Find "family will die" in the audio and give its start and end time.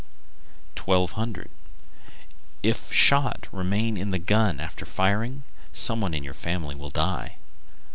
6.33-7.37